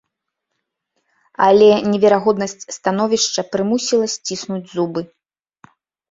Але 1.47 1.67
невыгоднасць 1.91 2.65
становішча 2.77 3.41
прымусіла 3.55 4.07
сціснуць 4.15 4.71
зубы. 4.75 5.01